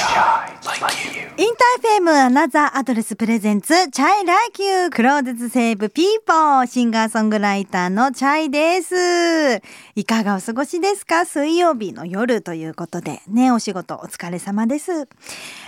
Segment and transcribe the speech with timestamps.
[0.00, 1.09] chay like you.
[1.40, 9.62] InterFM Another Address presents chay like you clothes save people シンガーソングライターの chay です。
[9.94, 11.24] いかがお過ごしですか？
[11.24, 15.08] 水曜日の夜ということでね、お仕事お疲れ様です。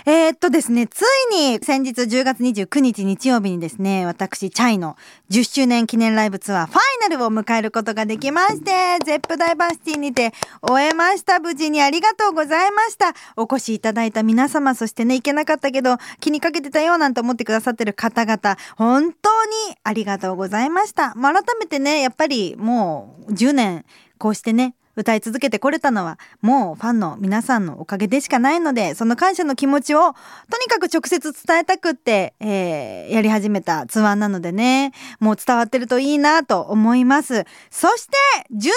[0.05, 1.01] えーっとですね、つ
[1.31, 4.95] いに先日10月29日日曜日にですね、私 chay の
[5.31, 11.39] 10周年記念ライブツアーファイナルを迎えることができまして、 Zepp DiverCity にて終えました。
[11.39, 13.15] 無事にありがとうございました。
[13.37, 21.13] お越しいただいた皆様、そしてね、行けなかったけど気にかけてたよなんて思ってくださってる方々、本当にありがとうございました。
[21.15, 23.85] まあ、改めてね、やっぱりもう10年
[24.17, 30.09] こうしてね、歌い続けてこれたのはもうファンの皆さんのおかげでしかないのでその感謝の気持ちをと
[30.59, 38.17] にかく直接伝えたくって、えーやり始めたツアーなのでねもう伝わってるといいなと思いますそして
[38.51, 38.69] 12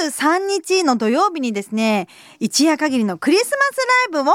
[0.00, 2.08] 月23日の土曜日にですね
[2.40, 4.34] 一夜限りのクリスマスライブを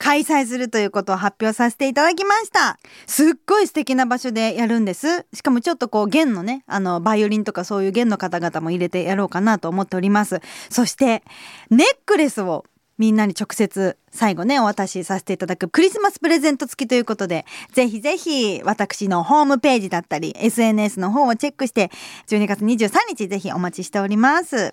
[0.00, 2.78] 開催するということを発表させていただきました。
[3.06, 5.26] すっごい素敵な場所でやるんです。
[5.34, 10.40] しかもちょっとこう弦のね、あの、バイオリンとかそういう弦の方々も入れてやろうかなと思っております。
[10.70, 11.22] そして、
[11.68, 12.64] ネックレスを
[13.00, 21.90] みんなに直接最後ね、お渡しさせていただくクリスマスプレゼント付きということで、ぜひぜひ私のホームページだったり、SNS の方をチェックして、
[22.26, 24.56] 12月23日ぜひお待ちしております。
[24.56, 24.72] は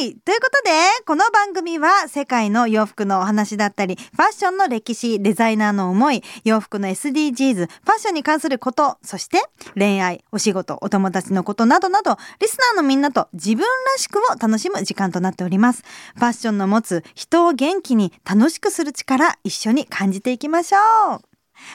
[0.00, 0.14] い。
[0.14, 0.70] ということで、
[1.04, 9.42] この番組は世界の洋服のお話だったり、ファッションの歴史、デザイナーの思い、洋服の SDGs、ファッションに関すること、そして
[9.74, 13.66] 恋愛、お仕事、お友達のことなどなど、リスナーのみんなと自分ら
[13.98, 15.82] しくを楽しむ時間となっております。
[16.14, 21.20] ファッションの持つ人を元気に楽しくする力、一緒に感じていきましょう。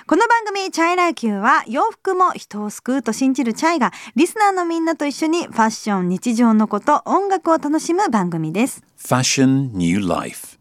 [0.08, 8.82] この番組、チャイラー Q は洋服も人を救うと信じる chay がリスナーのみんなと一緒にファッション、日常のこと、音楽を楽しむ番組です。
[8.98, 10.58] Fashion New Life.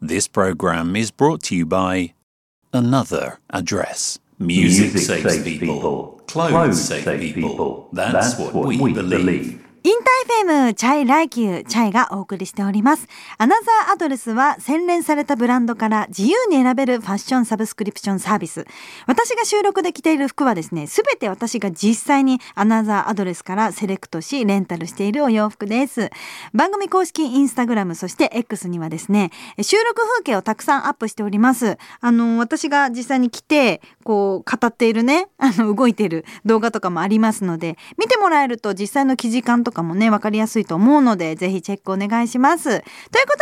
[0.00, 2.12] This program is brought to you by
[2.72, 4.20] Another Address.
[4.38, 6.20] Music, saves people.
[6.28, 7.88] Clothes save people.
[7.92, 9.61] That's, what, we, believe.
[9.84, 13.08] InterFM chay like you chay がお送りしております。
[13.36, 18.64] Another Address は洗練されたブランドから自由に選べるファッションサブスクリプションサービス。
[19.08, 26.10] 私が収録で着ている服はですね、すべて私が実際にアナザーアドレスからセレクトしレンタルしているお洋服です。
[26.54, 31.76] 番組公式インスタグラムそして X にはですね、収録風景をたくさんアップしております。
[32.00, 42.64] あの、私が実際に着て、こう、語っているね、あの、動いている動画とかもありますので、見てもらえると実際の生地感とかかもね、わかりやすいと思うので、ぜひチェックお願いします。
[42.64, 42.84] というこ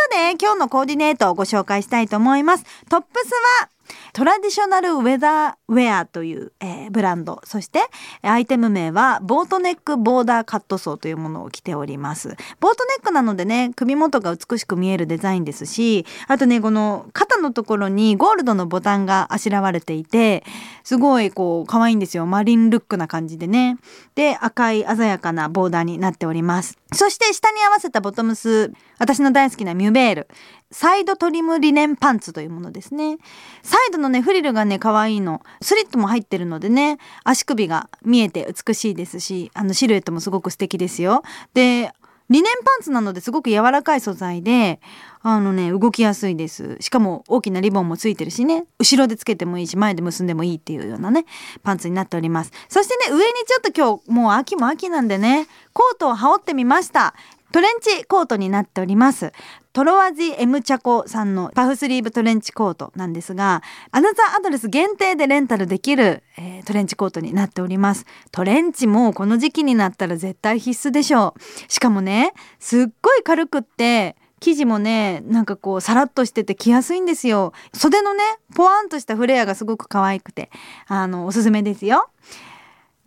[0.09, 2.65] とで、今日のコーディネートをご紹介したいと思います。
[2.89, 3.31] トップス
[3.61, 3.69] は、
[4.13, 7.41] トラディショナルウェザーウェアという、えーブランド。
[7.45, 7.79] そして
[8.21, 12.35] アイテム名はボートネックボーダーカットソーというものを着ております。
[12.59, 20.43] ボートネックなのでね首元が美しく見えるデザインですしあとねこの肩のところにゴールドのボタンがあしらわれていて
[20.83, 22.25] すごいこう可愛いんですよ。
[22.25, 23.77] マリンルックな感じでね。
[24.15, 26.77] で赤い鮮やかなボーダーになっております。
[26.93, 30.27] そして下に合わせたボトムス私の大好きなミュベール。
[30.71, 33.17] サイドトリムリネンパンツというものですね。
[33.61, 35.43] サイドのねフリルがね可愛いの。
[35.61, 41.23] スリットも入ってるのでね足首が見えて美しいですしあのシルエットもすごく素敵ですよ。
[41.53, 41.91] で
[42.29, 44.79] リネンパンツなのですごく柔らかい素材で
[45.21, 46.77] あのね動きやすいです。
[46.79, 51.25] しかも大きなリボンもついてるしね後ろでつけてもいいし前で結んでもいいっていうようなね
[51.61, 52.53] パンツになっております。
[52.69, 57.13] そしてね上にちょっと今日もう秋も秋なんでねコートを羽織ってみました。
[57.51, 59.33] トレンチコートになっております。
[59.73, 68.05] トロワジエムチャコさんのパフスリーブトレンチコートなんですがアナザーアドレス限定でレンタルできる、えートレンチコートになっております。
[68.31, 71.71] トレンチもこの時期になったら絶対必須でしょう。
[71.71, 77.53] しかもねすっごい軽くって生地もねなんかこうさらっとしてて着やすいんですよ。
[77.73, 78.23] 袖のね
[78.55, 80.49] ポワンとしたフレアがすごく可愛くて
[80.87, 82.09] あのおすすめですよ。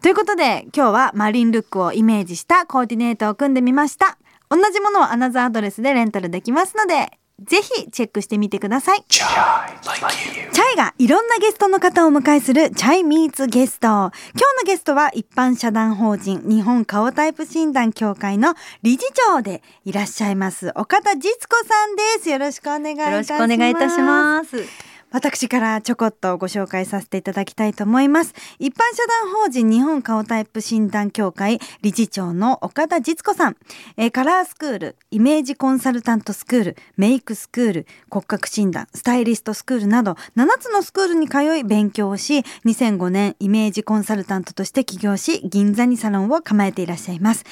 [0.02, 4.18] ということで今日はマリンルックをイメージしたコーディネートを組んでみました。
[4.54, 13.88] 同じものはアナザーアドレスでレンタルできますのでぜひチェックしてみてください.チャイがいろんなゲストの方をお迎えするチャイミーツゲスト。
[13.88, 14.12] 今日の
[14.66, 22.30] ゲストは一般社団法人日本顔タイプ診断協会の理事長でいらっしゃいます岡田実子さんです。
[22.30, 23.32] よろしくお願いいたします。
[23.32, 24.93] よろしくお願いいたします。
[25.14, 28.34] 私からちょこっとご紹介させていただきたいと思います。
[28.58, 33.56] 一般社団法人日本顔タイプ診断協会理事長の岡田実子さん、
[34.10, 47.44] カラースクール、イメージコンサルタントスクール、メイクスクール、骨格診断、スタイリストスクールなど7つのスクールに通い勉強をし、2005年イメージコンサルタントとして起業し、銀座にサロンを構えていらっしゃいます。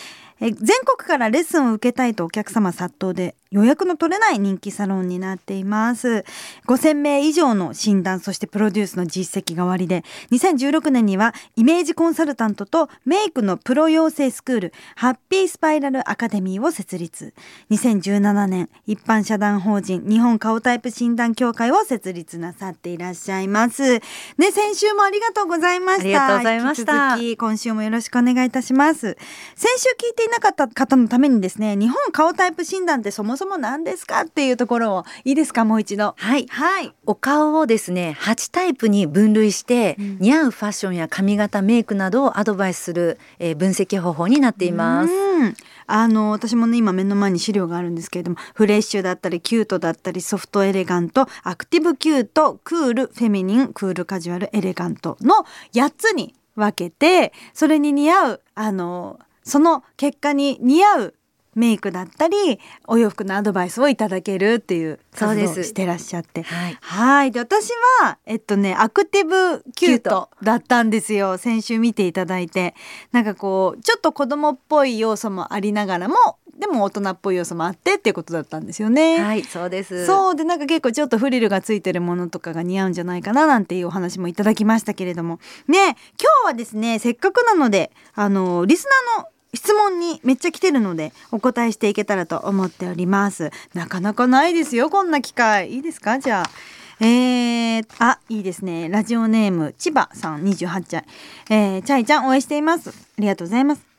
[0.42, 6.24] ええ全国からレッスンを受けたいとお客様殺到で予約の取れない人気サロンになっています。
[6.66, 17.34] 5000名以上の診断そしてプロデュースの実績が終わりで2016年にはイメージコンサルタントとメイクのプロ養成スクールハッピースパイラルアカデミーを設立。
[17.70, 23.98] 2017年一般社団法人日本顔タイプ診断協会を設立なさっていらっしゃいます。
[24.38, 26.02] ね先週もありがとうございました。
[26.02, 26.92] ありがとうございました。
[26.92, 29.18] 引き続き今週もよろしくお願いいたします。
[29.56, 35.64] 先週聞いていなかった方のためにですね日本顔タイプ診断ってそもそも何ですかっていうところをいいですか？
[35.64, 36.14] もう一度。
[36.16, 36.46] はい。
[36.48, 36.92] はい。
[37.06, 40.18] お顔をですね、8タイプに分類して、うん。
[40.18, 45.12] 似合うファッションや髪型、メイクなどをアドバイスする、えー分析方法になっています。
[45.12, 45.54] うん。
[45.86, 55.44] あの私もね今目の前に資料があるんですけれどもフレッシュだったりキュートだったりソフトエレガントアクティブキュートクールフェミニンクールカジュアルエレガントの
[55.74, 61.14] 8つに分けてそれに似合うあのその結果に似合う
[61.54, 66.78] メイクだったりお洋服のアドバイスをいただけるっていう活動をそうですしてらっしゃってはい。
[66.80, 67.30] はい。
[67.30, 67.70] で、私
[68.00, 71.38] は、えっとね、アクティブキューキュートだったんですよ。
[71.38, 72.74] 先週見ていただいて。
[73.10, 76.14] なんかこう、ちょっと子供っぽい要素もありながらも、
[76.58, 79.18] でも大人っぽい要素もあってっていうことだったんですよね。
[79.18, 80.06] はい、そうです。
[80.06, 85.96] そうでなんか結構ちょっとフリルがついてるものとかが似合うんじゃないかななんていうお話もいただきましたけれどもね今
[86.44, 93.50] 日はですねせっかくなのであのリスナーの質問にめっちゃ来てるのでお答えしていけたらと思っております。
[93.74, 95.74] なかなかないですよこんな機会。
[95.74, 96.18] いいですか？
[96.18, 96.50] じゃあ。
[97.04, 98.88] えー、あいいですね。
[98.88, 101.04] ラジオネーム千葉さん28歳。
[101.50, 102.90] えー、チャイちゃん応援しています。
[102.90, 103.91] ありがとうございます。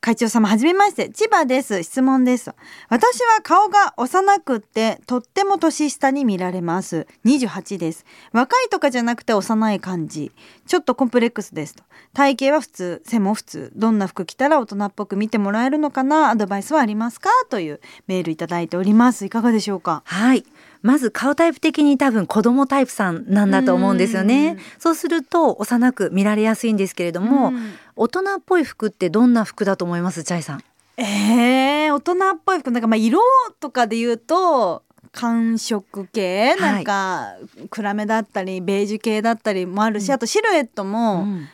[0.00, 1.08] 会長様はじめまして。
[1.08, 1.82] 千葉です。
[1.82, 2.52] 質問です。
[2.88, 7.06] 私は顔が幼くってとっても年下に見られます。
[7.24, 8.04] 28です。
[8.32, 10.32] 若いとかじゃなくて幼い感じ。
[10.66, 11.84] ちょっとコンプレックスですと。
[12.12, 13.72] 体型は普通背も普通。
[13.74, 16.30] どんな服着たら大人っぽく見てもらえるのかな？
[16.30, 17.30] アドバイスはありますか？
[17.48, 19.24] というメールいただいております。
[19.24, 20.02] いかがでしょうか？
[20.04, 20.44] はい。
[20.86, 24.56] まず顔タイプ的に多分子供タイプさんなんだと思うんですようんね。
[24.78, 27.74] そうすると幼く見られやすいんですけれども、うん。
[27.96, 30.22] 大人っぽい服ってどんな服だと思います？
[30.22, 30.64] チャイさん。
[30.96, 33.20] えー、大人っぽい服なんかまあ色
[33.60, 37.34] とかで言うと寒色系はいなんか
[37.70, 40.14] 暗めだったりベージュ系だったりもあるし、うん。
[40.14, 41.48] あとシルエットも、うん。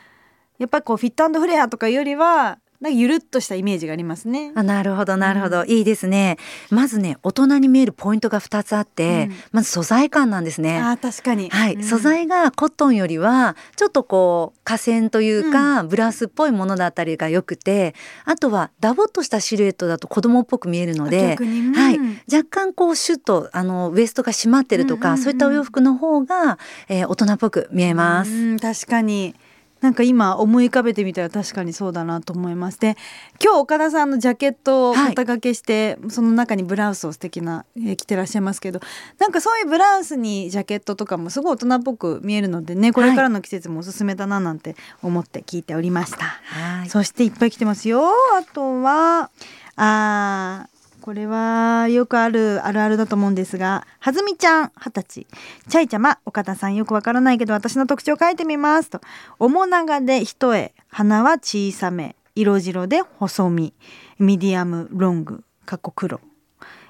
[0.59, 4.51] やっぱりこうフィットフレアとかよりはなんかゆるっとしたイメージがありますね。
[4.57, 6.37] あなるほどなるほど、いいですね。
[6.69, 9.37] まずね大人に見えるポイントが2つあって、うん。
[9.53, 10.81] まず素材感なんですね。
[10.81, 11.85] あー確かに、はい、うん。
[11.85, 17.95] 素材がコットンよりはちょっとこう河川というか、ブラウスっぽいものだったりがよくて
[18.25, 22.01] あとはダボっとしたシルエットだと子供っぽく見えるのではい、
[22.33, 25.23] 若干こうシュッとあのウエストが締まってるとか、うんうんうん。
[25.23, 26.59] そういったお洋服の方が、
[26.89, 28.33] えー大人っぽく見えます。
[28.33, 29.35] うん確かに
[29.83, 32.97] なんか今思い浮かべてみたら確かにそうだなと思いますで
[33.43, 38.81] 今日岡田さんのジャケットをはい肩掛けして、その中にブラウスを素敵な、えー着てらっしゃいますけど
[39.19, 46.25] なんかそういうブラウスにジャケットとかもすごい大人っぽく見えるのでねこれからの季節もおすすめだななんて思って聞いておりました。
[46.25, 48.03] はいそしていっぱい来てますよ。
[48.09, 49.31] あとは、
[49.77, 55.27] あーこれはよくあるあるあるだと思うんですが、はずみちゃん二十歳。
[55.69, 59.01] ちゃいちゃま、岡田さんよくわからないけど私の特徴を書いてみますと。
[59.41, 63.75] 面長で一重、鼻は小さめ、色白で細身、
[64.21, 66.21] ミディアムロング、かっこ黒。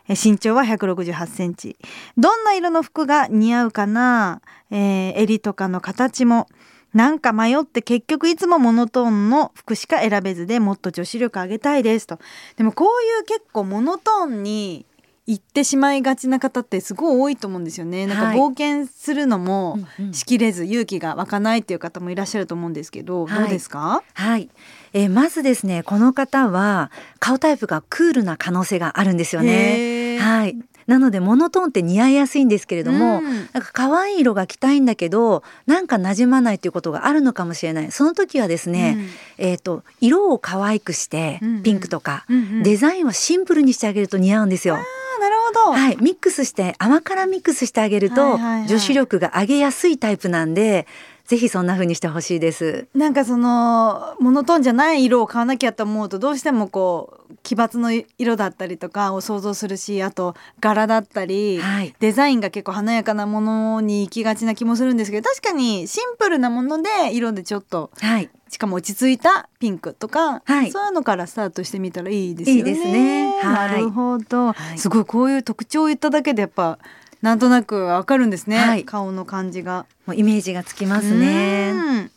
[0.09, 1.79] 身長は168センチ。
[2.19, 6.49] どんな色の服が似合うかな、えー襟とかの形も。
[6.95, 12.19] なんか迷って結局いつもモノトーンの服しか選べずでもっと女子力上げたいですと。
[12.57, 14.85] でもこういう結構モノトーンに
[15.25, 18.07] 行ってしまいがちな方ってすごい多いと思うんですよね。
[18.09, 19.79] なんかはい冒険するのも
[20.11, 24.03] しきれず勇気が湧かないっていう方もいらっしゃると思うんですけど、はいどうですか？
[24.15, 24.51] はい、
[24.93, 30.19] えーまずですねこの方は顔タイプがクールな可能性があるんですよね。
[30.19, 33.49] はい、なのでモノトーンって似合いやすいんですけれども、うん。
[33.53, 37.93] なんか可愛い色が着たいんだけどなんか馴染まないということがあるのかもしれない。
[37.93, 38.99] その時はですね、
[39.39, 41.63] えー、と色を可愛くして、うんうん。
[41.63, 42.63] ピンクとか、うんうん。
[42.63, 44.79] デザインはシンプルにしてあげると似合うんですよ。
[45.21, 45.73] なるほど。
[45.73, 48.69] はい、ミックスして甘辛ミックスしてあげると、はいはいはい。
[48.69, 50.87] 女子力が上げやすいタイプなんで
[51.27, 52.87] ぜひそんな風にしてほしいです。
[52.95, 61.95] なんかそのモノトーンじゃない色を買わなきゃと思うとどうしてもこう奇抜の色だったりとかを想像するしあと柄だったり、はい。
[62.01, 70.71] デザインが結構華やかなものに行きがちな気もするんですけど確かにシンプルなもので色でちょっとはい、しかも落ち着いたピンクとか、はい。
[70.71, 72.71] そういうのからスタートしてみたらいいですよね。
[72.71, 73.41] いいですね。
[73.41, 73.71] はい。
[73.73, 74.79] なるほど、はい。
[74.79, 76.79] すごいこういう特徴を言っただけでやっぱ
[77.23, 79.87] なんとなくわかるんですね、はい顔の感じが。
[80.07, 81.71] もうイメージがつきますね。
[81.73, 82.11] うん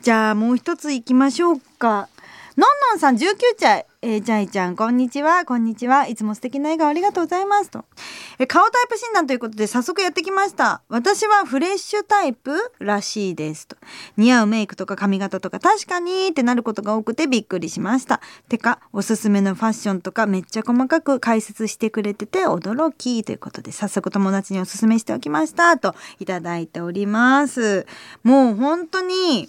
[0.00, 2.08] じゃあもう一ついきましょうか。
[2.58, 5.44] のんのんさん19歳えー、ちゃいちゃん、こんにちは。
[5.44, 6.08] こんにちは。
[6.08, 7.70] いつも素敵な笑顔ありがとうございます。
[7.70, 7.84] と。
[8.40, 10.82] え顔タイプ診断ということで早速やってきました。
[10.88, 13.68] 私はフレッシュタイプらしいです。
[13.68, 13.76] と。
[14.16, 18.20] 似合うメイクとか髪型とか確かにってなることが多くてびっくりしました。
[18.48, 25.76] てか、おすすめのファッションとかめっちゃ細かく解説してくれてて驚きということで早速友達におすすめしておきました。
[25.78, 27.86] といただいております。
[28.24, 29.48] もう本当に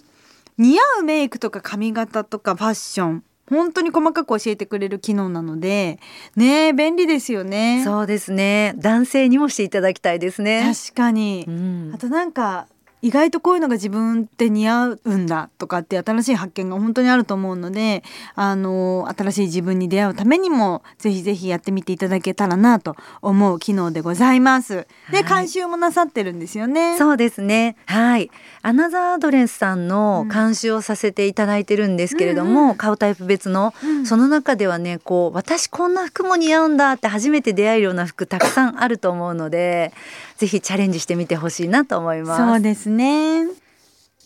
[0.60, 5.98] 似合うメイクとか髪型とかファッション本当に細かく教えてくれる機能なので
[6.36, 7.82] ね便利ですよね。
[7.82, 8.74] そうですね。
[8.76, 10.72] 男性にもしていただきたいですね。
[10.72, 12.68] 確かに、うん、あとなんか
[13.02, 18.02] 意外とこういうのが自分って似合うんだとかって新しい発見が本当にあると思うので
[18.34, 24.86] あの新しい自分に出会うためにもぜひぜひやってみていただけたらなと思う機能でございます。
[25.10, 26.96] で、監修もなさってるんですよね。
[26.98, 27.76] そうですね。
[27.86, 28.30] はい。
[28.62, 39.92] アナザードレスさんの監修をさせていただいてるんですけれども、うん、顔タイプ別の、うん、その中ではねこう私こんな服も似合うんだって初めて出会えるような服たくさんあると思うので
[40.40, 42.42] ぜひチャレンジしてみてほしいなと思います。
[42.42, 43.44] そうですね。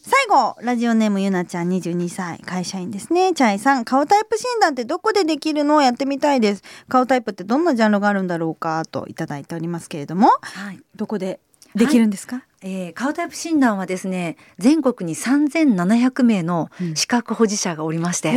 [0.06, 3.32] 最後、ラジオネームゆなちゃん22歳、会社員ですね。
[3.32, 6.62] チャイさん、顔タイプ診断ってどこでできるのをやってみたいです。
[6.88, 11.40] 顔タイプってどんなジャンルがあるんだろうかといただいておりますけれども、はい、どこで
[11.74, 18.34] できるんですか、はいえー、顔タイプ診断はですね全国に3700名の資格保持者がおりまして、うん、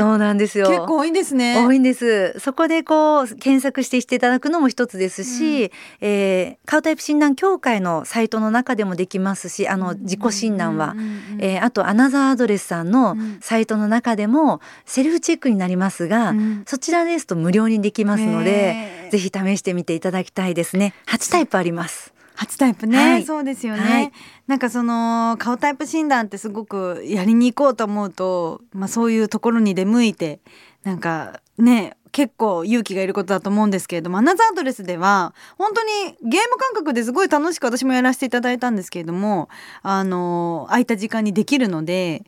[0.00, 0.68] そうなんですよ。
[0.68, 1.64] 結構多いんですね。
[1.64, 2.38] 多いんです。
[2.38, 10.94] そこでこう検索してしていただくのも一つですし、うん、えー、顔タイプ診断協会のサイトの中でもできますしあの自己診断は、
[11.38, 20.94] えー、あとアナザーアドレスさんのサイトの中でもセルフチェックになりますが、うん、そちらですと無料にできますのでぜひ試してみていただきたいですね。
[21.06, 24.12] 8タイプあります初タイプね、はい、そうですよね、はい、
[24.46, 30.40] なんかその顔タイプ診断ってすごくやりに行こうと思うと、まあ、そういうところに出向いて
[30.82, 39.50] なんかね結構勇気がいることだと思うんですけれどもアナザードレスでは本当にゲーム感覚ですごい楽しく私もやらせていただいたんですけれども
[39.82, 42.24] あの空いた時間にできるので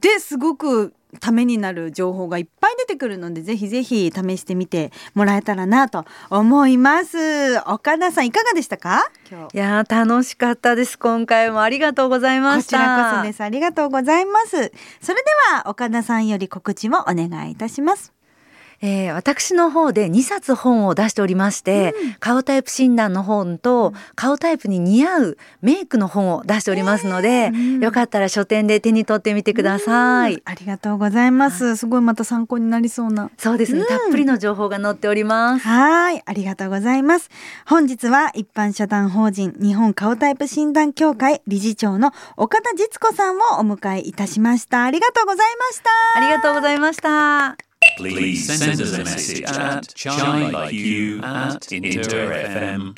[0.00, 7.16] ですごくためになる情報がいっぱい出てくるのでぜひぜひ試してみてもらえたらなと思います。
[7.66, 9.10] 岡田さんいかがでしたか？
[9.54, 10.98] いや楽しかったです。
[10.98, 12.78] 今回もありがとうございました。
[12.78, 13.42] こちらこそです。
[13.42, 14.50] ありがとうございます。
[14.50, 14.72] それで
[15.54, 18.12] は岡田さんより告知をお願いいたします
[18.82, 31.76] えー、私の方で2冊本を出しておりまして、うん、顔タイプ診断の本と、顔タイプに似合うメイクの本を出しておりますので、うん、よかったら書店で手に取ってみてください、うん、ありがとうございます。
[31.76, 33.30] すごいまた参考になりそうな。
[33.38, 35.66] そうですね、たっぷりの情報が載っております。
[35.66, 36.22] はい。
[36.24, 37.30] ありがとうございます。
[37.66, 44.84] 本日は一般社団法人日本顔タイプ診断協会理事長の岡田実子さんをお迎えいたしました。
[44.84, 45.90] ありがとうございました。
[46.16, 47.65] ありがとうございました
[47.96, 52.92] Please send us a message at chai at interfm.jp.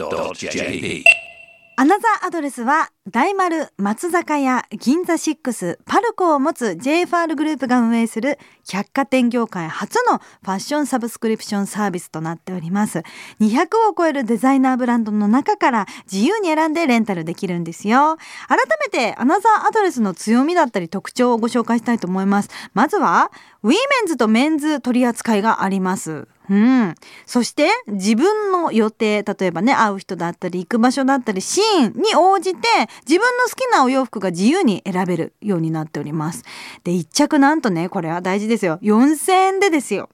[1.81, 8.37] アナザーアドレスは大丸松坂屋銀座6パルコを持つ JFR グループが運営する
[8.69, 13.05] 百貨店業界初のファッションサブスクリプションサービスとなっております。
[13.41, 18.17] 200を超えるデザイナーブランドの中から自由に選んでレンタルできるんですよ。
[18.49, 22.51] 改めて AnotherADdress の強みだったり特徴をご紹介したいと思います。
[22.75, 23.31] まずは
[23.63, 26.27] ウィメンズとメンズ取り扱いがあります。
[26.51, 26.95] うん。
[27.27, 32.59] そして自分の予定、例えばね、会う人だったり、行く場所だったり、シーンに応じて
[33.07, 36.45] 自分の好きなお洋服が自由に選べるようになっております。
[36.85, 38.79] で、1着なんとね、これは大事ですよ。
[38.83, 40.09] 4000円でですよ。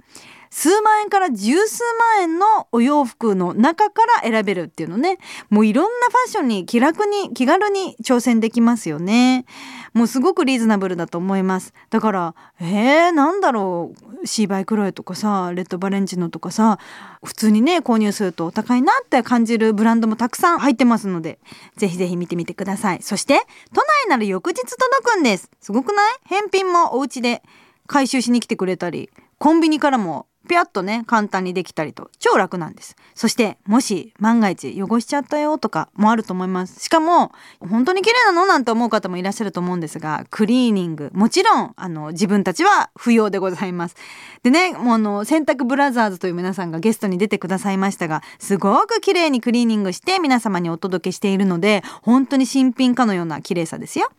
[0.57, 1.83] 数万円から十数
[2.17, 5.19] 万円のお洋服の中から選べるっていうのね。
[5.51, 9.47] もういろんなファッションに気楽に気軽に挑戦できますよね。
[9.95, 11.75] もうすごくリーズナブルだと思います。
[11.91, 13.93] だからえー、なんだろ
[14.23, 14.27] う。
[14.27, 16.79] シーバイクロエとかさレッドバレンチノとかさ
[17.25, 21.41] 普通にね購入するとお高いなって感じるブランドもたくさん入ってますので
[21.77, 23.03] ぜひぜひ見てみてください。
[23.03, 23.43] そして
[23.75, 24.77] 都内なら翌日届
[25.17, 25.51] くんです。
[25.61, 26.15] すごくない？
[26.27, 27.43] 返品もお家で
[27.89, 32.11] 回収しに来てくれたりコンビニからもピャッとね簡単にできたりと。
[32.19, 32.97] 超楽なんです。
[33.15, 36.81] そしてもし万が一汚しちゃったよとかもあると思います。
[36.81, 41.11] しかも本当に綺麗なのなんて思う方もいらっしゃると思うんですがクリーニング。
[41.15, 43.97] もちろんあの自分たちは不要でございます。
[44.43, 54.11] でねもうあの洗濯ブラザーズという皆さんがゲストに出てくださいましたがすごく綺麗にクリーニングして皆様にお届けしているので本当に新品かのような綺麗さですよ。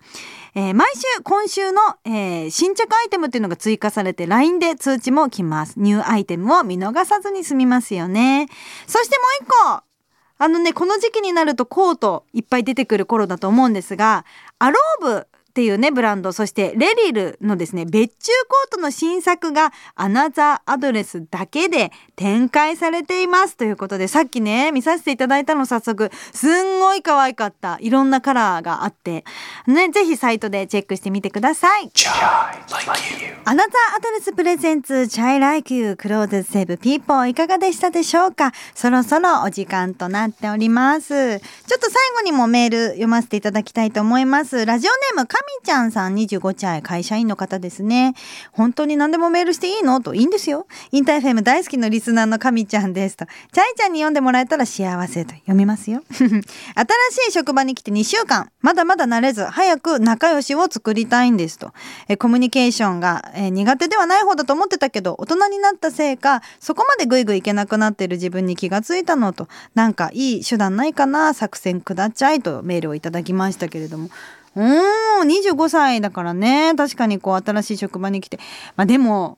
[0.57, 5.77] えー、毎週今週の、えー、新着アイテムっていうのが追加されて LINE で通知も来ます。
[5.77, 8.47] ニューアアイテムを見逃さずに済みますよね。
[8.87, 9.47] そしてもう一
[9.79, 9.83] 個
[10.37, 14.25] あのね、この時期になるとコートいっぱい出てくる頃だと思うんですが、
[14.59, 16.33] アローブっていうねブランド。
[16.33, 23.55] そしてレリルのですね別注コートの新作がアナザーアドレスだけで展開されています。
[23.55, 29.23] ということでさっきね見させていただいたの早速すんごい可愛かったいろんなカラーがあって。
[29.65, 31.89] ねぜひサイトでチェックしてみてください.
[33.45, 38.51] AnotherADdress presents CHAY LIKE YOU Clothes Save People いかがでしたでしょうか？
[38.73, 41.39] そろそろお時間となっております。
[41.39, 44.65] ちょっと最後にもメール読ませていただきたいと思います。
[44.65, 48.13] ラジオネームかみちゃんさん25歳会社員の方ですね。
[48.51, 50.01] 本当に何でもメールしていいの？
[50.01, 50.67] といいんですよ。
[50.91, 53.25] InterFM 大好きのリスナーのかみちゃんですと。
[53.25, 56.03] CHAY ちゃんに読んでもらえたら幸せと読みますよ。
[56.17, 56.41] 新し
[57.29, 58.49] い職場に来て2週間。
[58.61, 61.71] まだまだ慣れず早く仲良しを作りたいんですと。
[62.07, 69.47] えコミュニケーションが、え苦手ではない方だと思ってたけど大人になったせいかそこまでグイグイいけなくなってる自分に気がついたのと。
[69.73, 71.33] なんかいい手段ないかな？
[71.33, 74.09] 作戦下っちゃいとメールをいただきましたけれども。
[74.55, 74.63] う
[75.25, 76.73] ん25歳だからね。
[76.75, 78.39] 確かにこう新しい職場に来て。
[78.75, 79.37] まあでも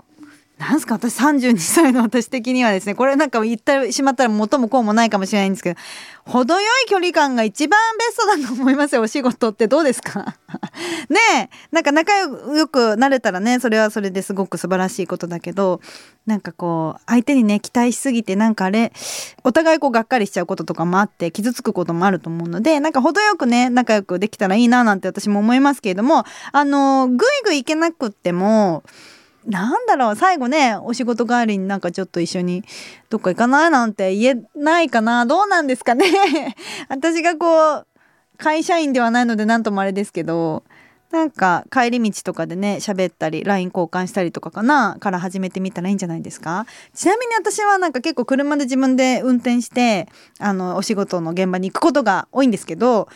[0.58, 0.96] なんすか？
[0.96, 5.80] 私32歳の私的にはですねこれなんか言ってしまったら元もこうもないかもしれないんですけど
[6.26, 10.36] 程よい距離感が一番ベストだと思いますよお仕事ってどうですか？
[11.10, 15.80] ねえなんか仲良くなれたらねそれはそれですごく素晴らしいことだけど
[16.26, 18.92] なんかこう相手にね期待しすぎてなんかあれ
[19.44, 28.84] お互いこうがっかりしちゃうこととかもあって傷つくこともあると思うのでなんか程よくね仲良くできたらいいななんて私も思いますけれどもあのぐいぐいいけなくっても
[29.48, 32.64] なんだろう最後ねお仕事帰りになんかちょっと一緒に
[33.10, 35.26] どっか行かないなんて言えないかな。
[35.26, 36.06] どうなんですかね。
[36.90, 37.88] 私がこう
[38.38, 40.64] 会社員ではないので何ともあれですけど
[41.12, 44.98] なんか帰り道とかでね喋ったり LINE 交換したりとかかな。
[45.00, 46.66] から始めてみたらいいんじゃないですか。
[46.94, 53.08] ちなみに私はなんか結構車で自分で運転してあのお仕事の現場に行くことが多いんですけど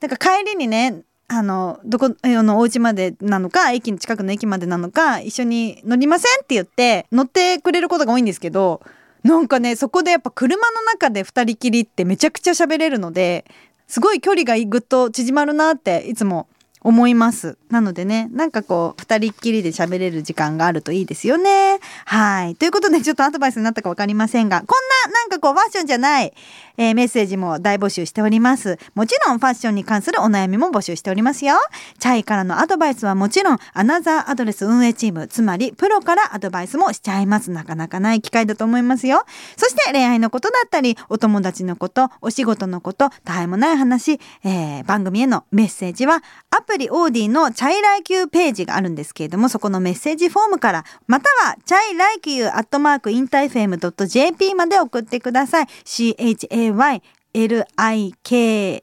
[0.00, 8.82] なんか帰りにねあのどこのお家までなのか駅の近くの駅までなのか一緒に乗りませんって言って乗ってくれることが多いんですけど
[9.22, 13.46] なんかねそこでやっぱ車の中で2人きりってめちゃくちゃ喋れるので
[13.86, 16.46] すごい距離がぐっと縮まるなっていつも
[16.84, 17.56] 思います。
[17.70, 21.80] なのでね、なんかこう、二人っきりで喋れる時間があるといいですよね。
[22.04, 22.54] はい。
[22.56, 26.34] ということで、ちょっとアドバイスになったかわかりませんが、こんな、なんかこう、ファッションじゃない、
[26.76, 28.78] えーメッセージも大募集しております。
[28.94, 31.56] もちろん、ファッションに関するお悩みも募集しておりますよ。
[31.98, 37.50] チャイからのアドバイスはもちろん、アナザーアドレス運営チーム、つまり、プロからアドバイスもしちゃいます。
[37.50, 39.24] なかなかない機会だと思いますよ。
[39.56, 55.66] そして、恋愛のことだったり、お友達のこと、お仕事のこと、たわいもない話、えー番組へのメッセージは、アプリ AuDee の CHAY LIKE YOU ページがあるんですけれども、そこのメッセージフォームから、または、 CHAY LIKE YOU アットマーク interfm .jp まで送ってください。
[55.84, 57.02] CHAY
[57.34, 58.82] LIKE YOU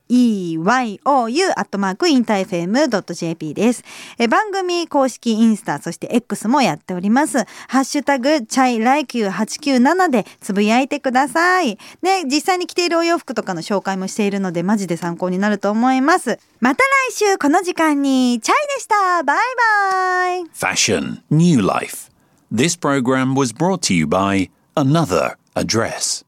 [1.56, 3.84] アットマーク interfm .jp です。
[4.20, 7.46] え番組公式インスタ、そして X もやっております。
[7.70, 11.78] ハッシュタグ、 CHAY LIKE YOU 897でつぶやいてください。
[12.02, 16.38] で、実際に着ているお洋服とかの紹介もしているので、マジで参考になると思います。
[16.60, 19.24] また来週この時間に、チャイでした。
[19.24, 20.44] バイバイ。
[20.54, 22.12] Fashion, New Life.
[22.54, 26.26] This program was brought to you by Another Address.